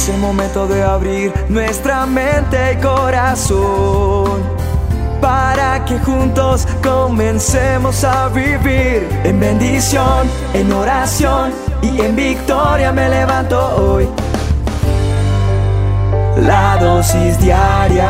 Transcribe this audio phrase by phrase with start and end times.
[0.00, 4.40] Es el momento de abrir nuestra mente y corazón
[5.20, 11.52] para que juntos comencemos a vivir en bendición, en oración
[11.82, 14.08] y en victoria me levanto hoy.
[16.46, 18.08] La dosis diaria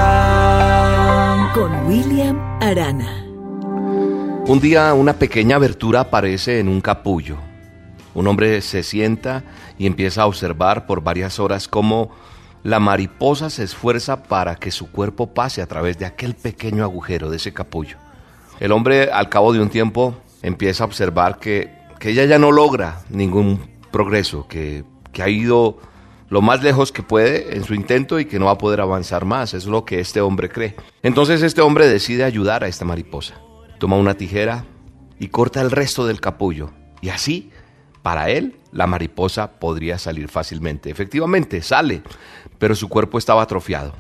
[1.52, 3.26] con William Arana.
[4.46, 7.49] Un día una pequeña abertura aparece en un capullo.
[8.14, 9.44] Un hombre se sienta
[9.78, 12.10] y empieza a observar por varias horas cómo
[12.62, 17.30] la mariposa se esfuerza para que su cuerpo pase a través de aquel pequeño agujero
[17.30, 17.96] de ese capullo.
[18.58, 23.02] El hombre al cabo de un tiempo empieza a observar que, ella ya no logra
[23.10, 23.60] ningún
[23.90, 25.78] progreso, que, que ha ido
[26.30, 29.26] lo más lejos que puede en su intento y que no va a poder avanzar
[29.26, 29.52] más.
[29.52, 30.76] Es lo que este hombre cree.
[31.02, 33.34] Entonces este hombre decide ayudar a esta mariposa.
[33.78, 34.64] Toma una tijera
[35.18, 36.70] y corta el resto del capullo.
[37.02, 37.50] Y así
[38.02, 40.90] para él, la mariposa podría salir fácilmente.
[40.90, 42.02] Efectivamente, sale,
[42.58, 43.94] pero su cuerpo estaba atrofiado.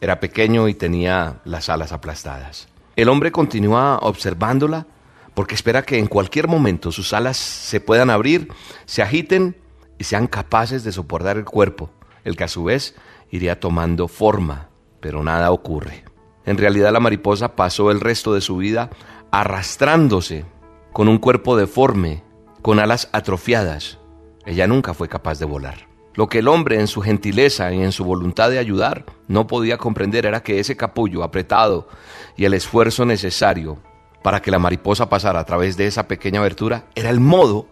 [0.00, 2.68] Era pequeño y tenía las alas aplastadas.
[2.96, 4.86] El hombre continúa observándola
[5.34, 8.48] porque espera que en cualquier momento sus alas se puedan abrir,
[8.84, 9.56] se agiten
[9.98, 11.90] y sean capaces de soportar el cuerpo,
[12.24, 12.94] el que a su vez
[13.30, 14.68] iría tomando forma,
[15.00, 16.04] pero nada ocurre.
[16.44, 18.90] En realidad la mariposa pasó el resto de su vida
[19.30, 20.44] arrastrándose
[20.92, 22.22] con un cuerpo deforme,
[22.62, 23.98] con alas atrofiadas.
[24.46, 25.88] Ella nunca fue capaz de volar.
[26.14, 29.78] Lo que el hombre en su gentileza y en su voluntad de ayudar no podía
[29.78, 31.88] comprender era que ese capullo apretado
[32.36, 33.78] y el esfuerzo necesario
[34.22, 37.66] para que la mariposa pasara a través de esa pequeña abertura era el modo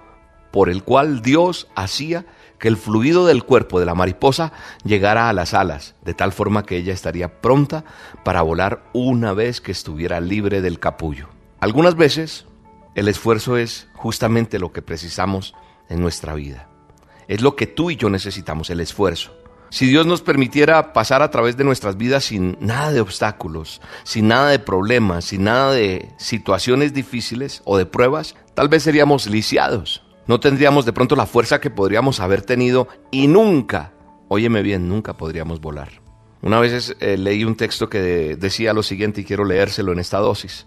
[0.51, 2.27] por el cual Dios hacía
[2.59, 4.53] que el fluido del cuerpo de la mariposa
[4.85, 7.85] llegara a las alas, de tal forma que ella estaría pronta
[8.25, 11.29] para volar una vez que estuviera libre del capullo.
[11.61, 12.47] Algunas veces
[12.95, 15.55] el esfuerzo es justamente lo que precisamos
[15.89, 16.69] en nuestra vida.
[17.29, 19.37] Es lo que tú y yo necesitamos, el esfuerzo.
[19.71, 24.27] Si Dios nos permitiera pasar a través de nuestras vidas sin nada de obstáculos, sin
[24.27, 30.03] nada de problemas, sin nada de situaciones difíciles o de pruebas, tal vez seríamos lisiados.
[30.27, 33.93] No tendríamos de pronto la fuerza que podríamos haber tenido y nunca,
[34.27, 36.03] óyeme bien, nunca podríamos volar.
[36.43, 40.19] Una vez eh, leí un texto que decía lo siguiente y quiero leérselo en esta
[40.19, 40.67] dosis.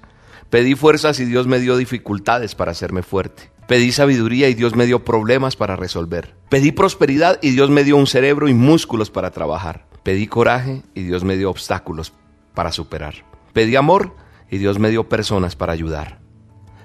[0.54, 3.50] Pedí fuerzas y Dios me dio dificultades para hacerme fuerte.
[3.68, 6.36] Pedí sabiduría y Dios me dio problemas para resolver.
[6.50, 9.88] Pedí prosperidad y Dios me dio un cerebro y músculos para trabajar.
[10.04, 12.14] Pedí coraje y Dios me dio obstáculos
[12.54, 13.26] para superar.
[13.52, 14.16] Pedí amor
[14.48, 16.20] y Dios me dio personas para ayudar.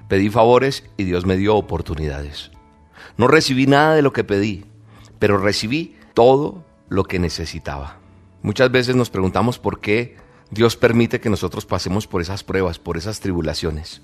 [0.08, 2.50] Pedí favores y Dios me dio oportunidades.
[3.18, 4.64] No recibí nada de lo que pedí,
[5.18, 7.98] pero recibí todo lo que necesitaba.
[8.40, 10.16] Muchas veces nos preguntamos por qué
[10.50, 14.02] Dios permite que nosotros pasemos por esas pruebas, por esas tribulaciones.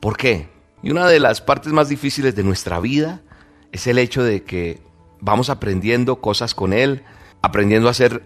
[0.00, 0.48] ¿Por qué?
[0.82, 3.22] Y una de las partes más difíciles de nuestra vida
[3.72, 4.80] es el hecho de que
[5.20, 7.02] vamos aprendiendo cosas con Él,
[7.42, 8.22] aprendiendo a ser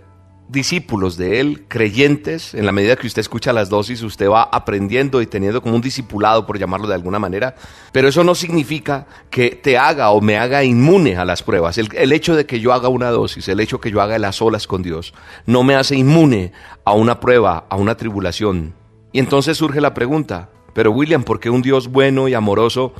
[0.51, 5.23] discípulos de Él, creyentes, en la medida que usted escucha las dosis, usted va aprendiendo
[5.23, 7.55] y teniendo como un discipulado, por llamarlo de alguna manera,
[7.93, 11.79] pero eso no significa que te haga o me haga inmune a las pruebas.
[11.79, 14.43] El, hecho de que yo haga una dosis, el hecho de que yo haga las
[14.43, 15.15] olas con Dios,
[15.47, 16.53] no me hace inmune
[16.85, 18.75] a una prueba, a una tribulación.
[19.13, 22.93] Y entonces surge la pregunta, pero William, ¿por qué un Dios bueno y amoroso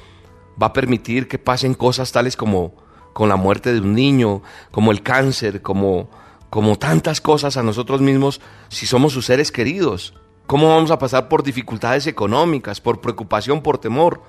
[0.61, 2.75] va a permitir que pasen cosas tales como
[3.13, 6.11] con la muerte de un niño, como el cáncer, como
[6.51, 10.15] como tantas cosas a nosotros mismos si somos sus seres queridos?
[10.47, 14.23] ¿Cómo vamos a pasar por dificultades económicas, por preocupación, por temor?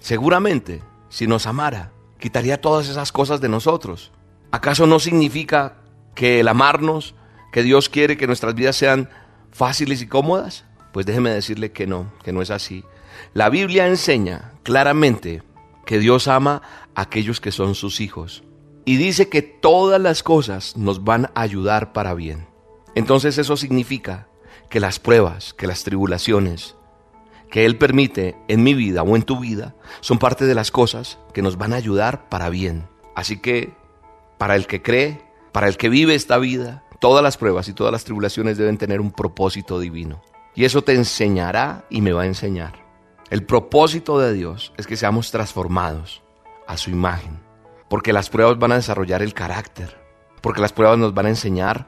[0.00, 4.10] Seguramente, si nos amara, quitaría todas esas cosas de nosotros.
[4.50, 5.76] ¿Acaso no significa
[6.14, 7.14] que el amarnos,
[7.52, 9.10] que Dios quiere que nuestras vidas sean
[9.52, 10.64] fáciles y cómodas?
[10.92, 12.82] Pues déjeme decirle que no, que no es así.
[13.34, 15.42] La Biblia enseña claramente
[15.84, 16.62] que Dios ama
[16.94, 18.42] a aquellos que son sus hijos
[18.88, 22.46] y dice que todas las cosas nos van a ayudar para bien.
[22.94, 24.28] Entonces eso significa
[24.70, 26.74] que las pruebas, que las tribulaciones
[27.50, 31.18] que Él permite en mi vida o en tu vida son parte de las cosas
[31.34, 32.88] que nos van a ayudar para bien.
[33.14, 33.74] Así que
[34.38, 35.20] para el que cree,
[35.52, 39.02] para el que vive esta vida, todas las pruebas y todas las tribulaciones deben tener
[39.02, 40.22] un propósito divino.
[40.54, 42.86] Y eso te enseñará y me va a enseñar.
[43.28, 46.22] El propósito de Dios es que seamos transformados
[46.66, 47.47] a su imagen
[47.88, 49.96] porque las pruebas van a desarrollar el carácter,
[50.40, 51.86] porque las pruebas nos van a enseñar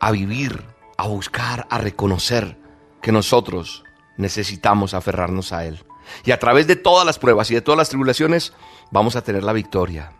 [0.00, 0.64] a vivir,
[0.96, 2.58] a buscar, a reconocer
[3.02, 3.84] que nosotros
[4.16, 5.84] necesitamos aferrarnos a Él.
[6.24, 8.52] Y a través de todas las pruebas y de todas las tribulaciones
[8.90, 10.12] vamos a tener la victoria.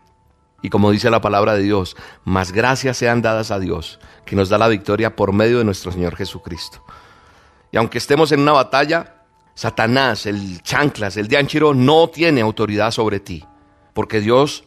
[0.63, 4.49] Y como dice la palabra de Dios, más gracias sean dadas a Dios, que nos
[4.49, 6.83] da la victoria por medio de nuestro Señor Jesucristo.
[7.71, 9.25] Y aunque estemos en una batalla,
[9.55, 13.45] Satanás, el chanclas, el dianchiro, no tiene autoridad sobre ti,
[13.93, 14.65] porque Dios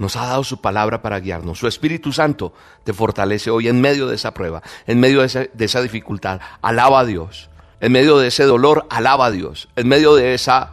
[0.00, 1.58] nos ha dado su palabra para guiarnos.
[1.58, 2.54] Su Espíritu Santo
[2.84, 6.40] te fortalece hoy en medio de esa prueba, en medio de esa, dificultad.
[6.62, 7.50] Alaba a Dios.
[7.80, 9.68] En medio de ese dolor, alaba a Dios.
[9.76, 10.72] En medio de esa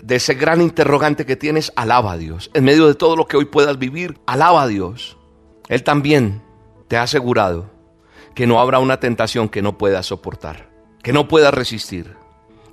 [0.00, 2.50] de ese gran interrogante que tienes, alaba a Dios.
[2.54, 5.18] En medio de todo lo que hoy puedas vivir, alaba a Dios.
[5.68, 6.40] Él también
[6.86, 7.70] te ha asegurado
[8.36, 10.70] que no habrá una tentación que no puedas soportar,
[11.02, 12.14] que no puedas resistir.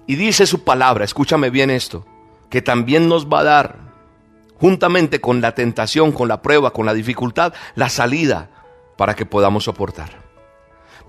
[0.05, 2.05] Y dice su palabra, escúchame bien esto,
[2.51, 3.86] que también nos va a dar,
[4.59, 8.49] juntamente con la tentación, con la prueba, con la dificultad, la salida
[8.97, 10.27] para que podamos soportar.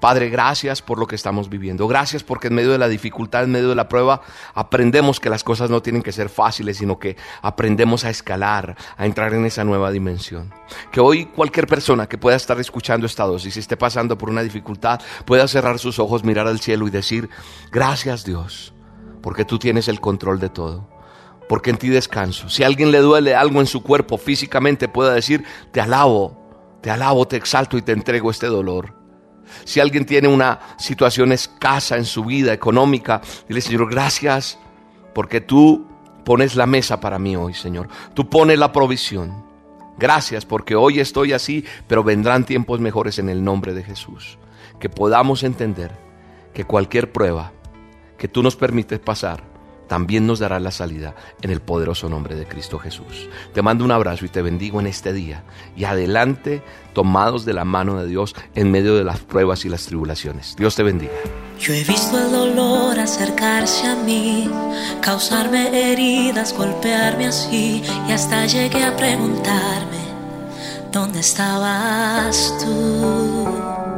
[0.00, 1.88] Padre, gracias por lo que estamos viviendo.
[1.88, 4.20] Gracias porque en medio de la dificultad, en medio de la prueba,
[4.54, 9.06] aprendemos que las cosas no tienen que ser fáciles, sino que aprendemos a escalar, a
[9.06, 10.54] entrar en esa nueva dimensión.
[10.92, 14.42] Que hoy cualquier persona que pueda estar escuchando esta dosis y esté pasando por una
[14.42, 17.28] dificultad, pueda cerrar sus ojos, mirar al cielo y decir,
[17.72, 18.72] gracias Dios,
[19.20, 20.97] porque tú tienes el control de todo
[21.48, 22.48] porque en ti descanso.
[22.48, 26.90] Si a alguien le duele algo en su cuerpo físicamente, pueda decir, te alabo, te
[26.90, 28.94] alabo, te exalto y te entrego este dolor.
[29.64, 34.58] Si alguien tiene una situación escasa en su vida económica, dile, Señor, gracias
[35.14, 35.86] porque tú
[36.24, 37.88] pones la mesa para mí hoy, Señor.
[38.14, 39.44] Tú pones la provisión.
[39.96, 44.38] Gracias porque hoy estoy así, pero vendrán tiempos mejores en el nombre de Jesús.
[44.78, 45.90] Que podamos entender
[46.52, 47.52] que cualquier prueba
[48.16, 49.42] que tú nos permites pasar,
[49.88, 53.28] también nos dará la salida en el poderoso nombre de Cristo Jesús.
[53.52, 55.42] Te mando un abrazo y te bendigo en este día.
[55.76, 56.62] Y adelante,
[56.92, 60.54] tomados de la mano de Dios en medio de las pruebas y las tribulaciones.
[60.56, 61.12] Dios te bendiga.
[61.58, 64.48] Yo he visto el dolor acercarse a mí,
[65.00, 69.98] causarme heridas, golpearme así, y hasta llegué a preguntarme,
[70.92, 73.97] ¿dónde estabas tú?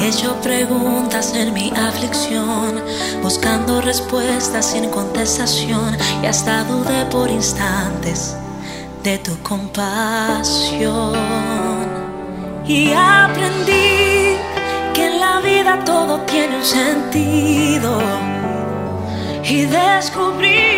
[0.00, 2.80] He hecho preguntas en mi aflicción,
[3.20, 8.36] buscando respuestas sin contestación y hasta dudé por instantes
[9.02, 11.18] de tu compasión.
[12.64, 14.36] Y aprendí
[14.94, 18.00] que en la vida todo tiene un sentido.
[19.42, 20.77] Y descubrí